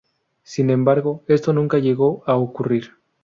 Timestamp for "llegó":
1.77-2.23